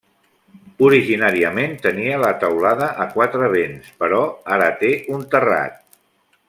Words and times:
Originàriament 0.87 1.75
tenia 1.83 2.17
la 2.23 2.31
teulada 2.45 2.89
a 3.05 3.07
quatre 3.13 3.53
vents, 3.59 3.93
però 4.03 4.23
ara 4.57 4.75
té 4.85 4.95
un 5.19 5.27
terrat. 5.37 5.81